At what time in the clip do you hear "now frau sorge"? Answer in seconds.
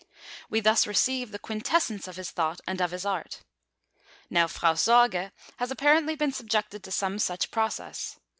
4.31-5.31